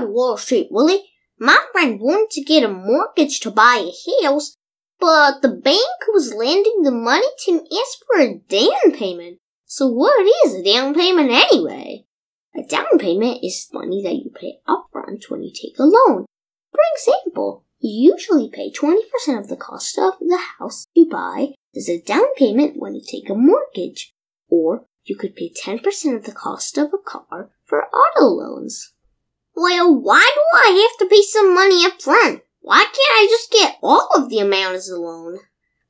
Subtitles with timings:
[0.00, 1.02] to Wall Street, Willie.
[1.38, 4.56] My friend wanted to get a mortgage to buy a house,
[4.98, 9.38] but the bank was lending the money to him as for a down payment.
[9.66, 12.06] So what is a down payment anyway?
[12.56, 16.24] A down payment is money that you pay upfront when you take a loan.
[16.72, 21.88] For example, you usually pay 20% of the cost of the house you buy as
[21.88, 24.14] a down payment when you take a mortgage,
[24.48, 28.94] or you could pay 10% of the cost of a car for auto loans.
[29.56, 32.42] Well, why do I have to pay some money up front?
[32.60, 35.38] Why can't I just get all of the amount as a loan?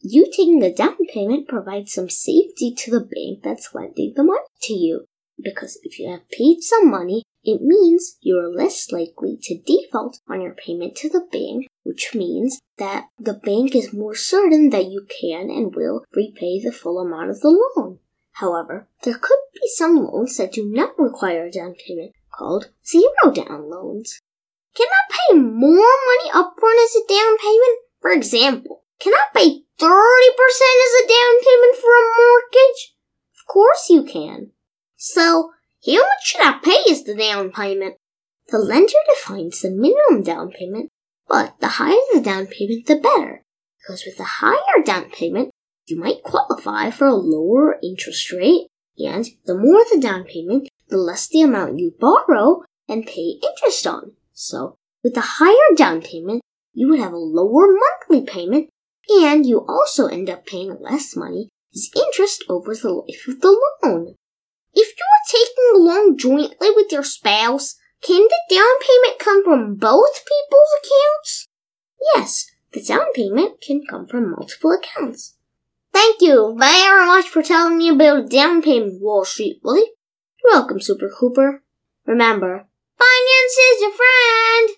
[0.00, 4.44] You taking the down payment provides some safety to the bank that's lending the money
[4.64, 5.06] to you.
[5.42, 10.20] Because if you have paid some money, it means you are less likely to default
[10.28, 14.90] on your payment to the bank, which means that the bank is more certain that
[14.90, 17.98] you can and will repay the full amount of the loan.
[18.32, 23.32] However, there could be some loans that do not require a down payment, called zero
[23.32, 24.20] down loans.
[24.74, 27.78] Can I pay more money upfront as a down payment?
[28.00, 32.94] For example, can I pay 30% as a down payment for a mortgage?
[33.38, 34.50] Of course you can.
[34.96, 35.50] So,
[35.86, 37.96] how much should I pay as the down payment?
[38.48, 40.90] The lender defines the minimum down payment,
[41.28, 43.42] but the higher the down payment, the better.
[43.78, 45.50] Because with a higher down payment,
[45.86, 50.96] you might qualify for a lower interest rate, and the more the down payment, the
[50.96, 54.12] less the amount you borrow and pay interest on.
[54.32, 58.70] So, with a higher down payment, you would have a lower monthly payment,
[59.08, 63.56] and you also end up paying less money as interest over the life of the
[63.82, 64.14] loan.
[64.74, 69.44] If you are taking a loan jointly with your spouse, can the down payment come
[69.44, 71.46] from both people's accounts?
[72.14, 75.36] Yes, the down payment can come from multiple accounts.
[75.92, 79.93] Thank you very much for telling me about down payment, Wall Street Willie.
[80.44, 81.62] Welcome, Super Hooper.
[82.06, 82.66] Remember,
[82.98, 84.76] finance is your friend!